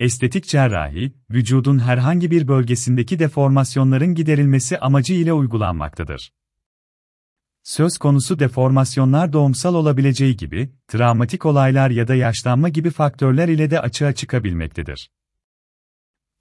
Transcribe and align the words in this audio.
Estetik 0.00 0.44
cerrahi, 0.44 1.12
vücudun 1.30 1.78
herhangi 1.78 2.30
bir 2.30 2.48
bölgesindeki 2.48 3.18
deformasyonların 3.18 4.14
giderilmesi 4.14 4.78
amacı 4.78 5.14
ile 5.14 5.32
uygulanmaktadır. 5.32 6.32
Söz 7.62 7.98
konusu 7.98 8.38
deformasyonlar 8.38 9.32
doğumsal 9.32 9.74
olabileceği 9.74 10.36
gibi, 10.36 10.70
travmatik 10.88 11.46
olaylar 11.46 11.90
ya 11.90 12.08
da 12.08 12.14
yaşlanma 12.14 12.68
gibi 12.68 12.90
faktörler 12.90 13.48
ile 13.48 13.70
de 13.70 13.80
açığa 13.80 14.12
çıkabilmektedir. 14.12 15.10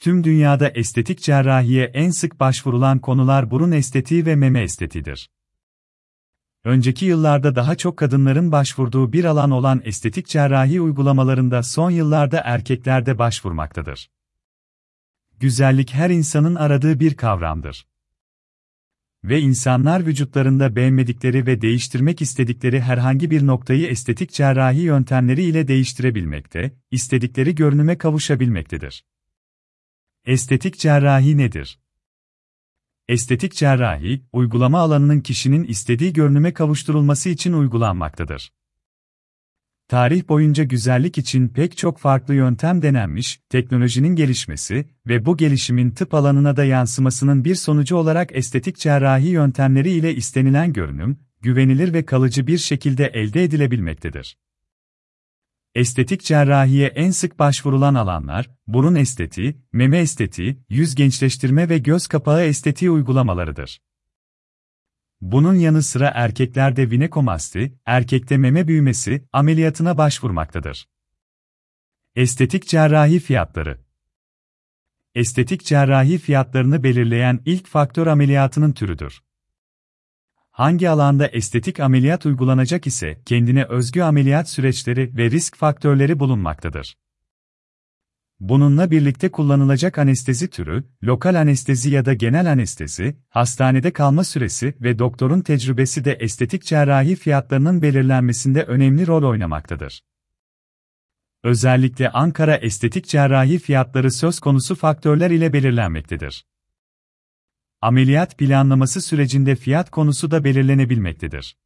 Tüm 0.00 0.24
dünyada 0.24 0.68
estetik 0.68 1.22
cerrahiye 1.22 1.84
en 1.84 2.10
sık 2.10 2.40
başvurulan 2.40 2.98
konular 2.98 3.50
burun 3.50 3.72
estetiği 3.72 4.26
ve 4.26 4.36
meme 4.36 4.62
estetiğidir. 4.62 5.30
Önceki 6.66 7.04
yıllarda 7.04 7.56
daha 7.56 7.74
çok 7.74 7.96
kadınların 7.96 8.52
başvurduğu 8.52 9.12
bir 9.12 9.24
alan 9.24 9.50
olan 9.50 9.80
estetik 9.84 10.26
cerrahi 10.26 10.80
uygulamalarında 10.80 11.62
son 11.62 11.90
yıllarda 11.90 12.40
erkekler 12.44 13.06
de 13.06 13.18
başvurmaktadır. 13.18 14.10
Güzellik 15.40 15.94
her 15.94 16.10
insanın 16.10 16.54
aradığı 16.54 17.00
bir 17.00 17.14
kavramdır. 17.14 17.86
Ve 19.24 19.40
insanlar 19.40 20.06
vücutlarında 20.06 20.76
beğenmedikleri 20.76 21.46
ve 21.46 21.60
değiştirmek 21.60 22.22
istedikleri 22.22 22.80
herhangi 22.80 23.30
bir 23.30 23.46
noktayı 23.46 23.86
estetik 23.86 24.32
cerrahi 24.32 24.80
yöntemleri 24.80 25.42
ile 25.42 25.68
değiştirebilmekte, 25.68 26.76
istedikleri 26.90 27.54
görünüme 27.54 27.98
kavuşabilmektedir. 27.98 29.04
Estetik 30.24 30.78
cerrahi 30.78 31.38
nedir? 31.38 31.78
Estetik 33.08 33.54
cerrahi, 33.54 34.22
uygulama 34.32 34.78
alanının 34.78 35.20
kişinin 35.20 35.64
istediği 35.64 36.12
görünüme 36.12 36.52
kavuşturulması 36.52 37.28
için 37.28 37.52
uygulanmaktadır. 37.52 38.52
Tarih 39.88 40.28
boyunca 40.28 40.64
güzellik 40.64 41.18
için 41.18 41.48
pek 41.48 41.76
çok 41.76 41.98
farklı 41.98 42.34
yöntem 42.34 42.82
denenmiş, 42.82 43.40
teknolojinin 43.48 44.16
gelişmesi 44.16 44.86
ve 45.06 45.26
bu 45.26 45.36
gelişimin 45.36 45.90
tıp 45.90 46.14
alanına 46.14 46.56
da 46.56 46.64
yansımasının 46.64 47.44
bir 47.44 47.54
sonucu 47.54 47.96
olarak 47.96 48.36
estetik 48.36 48.76
cerrahi 48.76 49.28
yöntemleri 49.28 49.90
ile 49.90 50.14
istenilen 50.14 50.72
görünüm, 50.72 51.18
güvenilir 51.40 51.92
ve 51.92 52.04
kalıcı 52.04 52.46
bir 52.46 52.58
şekilde 52.58 53.06
elde 53.06 53.44
edilebilmektedir. 53.44 54.36
Estetik 55.76 56.22
cerrahiye 56.24 56.86
en 56.86 57.10
sık 57.10 57.38
başvurulan 57.38 57.94
alanlar, 57.94 58.50
burun 58.66 58.94
estetiği, 58.94 59.56
meme 59.72 59.98
estetiği, 59.98 60.58
yüz 60.68 60.94
gençleştirme 60.94 61.68
ve 61.68 61.78
göz 61.78 62.06
kapağı 62.06 62.44
estetiği 62.44 62.90
uygulamalarıdır. 62.90 63.80
Bunun 65.20 65.54
yanı 65.54 65.82
sıra 65.82 66.12
erkeklerde 66.14 66.90
vinekomasti, 66.90 67.78
erkekte 67.86 68.36
meme 68.36 68.68
büyümesi 68.68 69.28
ameliyatına 69.32 69.98
başvurmaktadır. 69.98 70.88
Estetik 72.14 72.66
cerrahi 72.66 73.20
fiyatları 73.20 73.78
Estetik 75.14 75.64
cerrahi 75.64 76.18
fiyatlarını 76.18 76.82
belirleyen 76.82 77.40
ilk 77.44 77.66
faktör 77.66 78.06
ameliyatının 78.06 78.72
türüdür. 78.72 79.25
Hangi 80.56 80.90
alanda 80.90 81.26
estetik 81.26 81.80
ameliyat 81.80 82.26
uygulanacak 82.26 82.86
ise 82.86 83.20
kendine 83.26 83.64
özgü 83.64 84.02
ameliyat 84.02 84.48
süreçleri 84.50 85.16
ve 85.16 85.30
risk 85.30 85.56
faktörleri 85.56 86.18
bulunmaktadır. 86.18 86.96
Bununla 88.40 88.90
birlikte 88.90 89.30
kullanılacak 89.30 89.98
anestezi 89.98 90.50
türü, 90.50 90.84
lokal 91.04 91.34
anestezi 91.34 91.90
ya 91.90 92.04
da 92.04 92.14
genel 92.14 92.52
anestezi, 92.52 93.16
hastanede 93.28 93.92
kalma 93.92 94.24
süresi 94.24 94.74
ve 94.80 94.98
doktorun 94.98 95.40
tecrübesi 95.40 96.04
de 96.04 96.12
estetik 96.12 96.64
cerrahi 96.64 97.16
fiyatlarının 97.16 97.82
belirlenmesinde 97.82 98.62
önemli 98.62 99.06
rol 99.06 99.22
oynamaktadır. 99.22 100.02
Özellikle 101.44 102.10
Ankara 102.10 102.56
estetik 102.56 103.06
cerrahi 103.06 103.58
fiyatları 103.58 104.10
söz 104.10 104.40
konusu 104.40 104.74
faktörler 104.74 105.30
ile 105.30 105.52
belirlenmektedir. 105.52 106.44
Ameliyat 107.80 108.38
planlaması 108.38 109.02
sürecinde 109.02 109.56
fiyat 109.56 109.90
konusu 109.90 110.30
da 110.30 110.44
belirlenebilmektedir. 110.44 111.56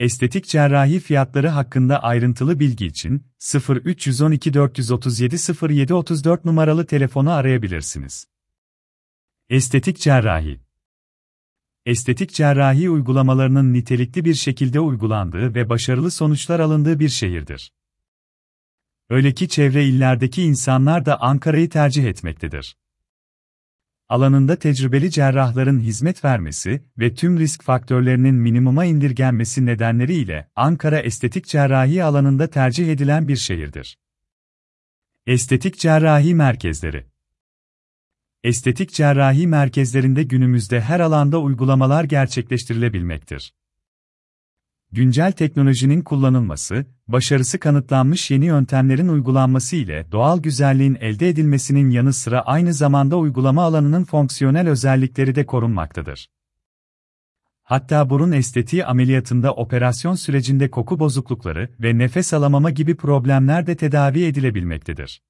Estetik 0.00 0.46
cerrahi 0.46 1.00
fiyatları 1.00 1.48
hakkında 1.48 2.02
ayrıntılı 2.02 2.60
bilgi 2.60 2.86
için 2.86 3.26
0312 3.68 4.54
437 4.54 5.36
0734 5.36 6.44
numaralı 6.44 6.86
telefonu 6.86 7.30
arayabilirsiniz. 7.30 8.26
Estetik 9.48 9.98
cerrahi 9.98 10.60
Estetik 11.86 12.32
cerrahi 12.32 12.90
uygulamalarının 12.90 13.72
nitelikli 13.72 14.24
bir 14.24 14.34
şekilde 14.34 14.80
uygulandığı 14.80 15.54
ve 15.54 15.68
başarılı 15.68 16.10
sonuçlar 16.10 16.60
alındığı 16.60 17.00
bir 17.00 17.08
şehirdir. 17.08 17.72
Öyle 19.10 19.34
ki 19.34 19.48
çevre 19.48 19.84
illerdeki 19.84 20.42
insanlar 20.42 21.06
da 21.06 21.20
Ankara'yı 21.20 21.70
tercih 21.70 22.04
etmektedir 22.04 22.76
alanında 24.08 24.56
tecrübeli 24.56 25.10
cerrahların 25.10 25.80
hizmet 25.80 26.24
vermesi 26.24 26.82
ve 26.98 27.14
tüm 27.14 27.38
risk 27.38 27.62
faktörlerinin 27.62 28.34
minimuma 28.34 28.84
indirgenmesi 28.84 29.66
nedenleriyle 29.66 30.50
Ankara 30.56 30.98
estetik 30.98 31.46
cerrahi 31.46 32.04
alanında 32.04 32.46
tercih 32.46 32.92
edilen 32.92 33.28
bir 33.28 33.36
şehirdir. 33.36 33.98
Estetik 35.26 35.78
cerrahi 35.78 36.34
merkezleri 36.34 37.06
Estetik 38.42 38.92
cerrahi 38.92 39.46
merkezlerinde 39.46 40.22
günümüzde 40.22 40.80
her 40.80 41.00
alanda 41.00 41.38
uygulamalar 41.40 42.04
gerçekleştirilebilmektir 42.04 43.52
güncel 44.96 45.32
teknolojinin 45.32 46.02
kullanılması, 46.02 46.86
başarısı 47.08 47.58
kanıtlanmış 47.58 48.30
yeni 48.30 48.44
yöntemlerin 48.44 49.08
uygulanması 49.08 49.76
ile 49.76 50.06
doğal 50.12 50.42
güzelliğin 50.42 50.98
elde 51.00 51.28
edilmesinin 51.28 51.90
yanı 51.90 52.12
sıra 52.12 52.40
aynı 52.40 52.74
zamanda 52.74 53.16
uygulama 53.16 53.62
alanının 53.62 54.04
fonksiyonel 54.04 54.68
özellikleri 54.68 55.34
de 55.34 55.46
korunmaktadır. 55.46 56.28
Hatta 57.62 58.10
burun 58.10 58.32
estetiği 58.32 58.84
ameliyatında 58.84 59.54
operasyon 59.54 60.14
sürecinde 60.14 60.70
koku 60.70 60.98
bozuklukları 60.98 61.68
ve 61.80 61.98
nefes 61.98 62.34
alamama 62.34 62.70
gibi 62.70 62.96
problemler 62.96 63.66
de 63.66 63.76
tedavi 63.76 64.24
edilebilmektedir. 64.24 65.22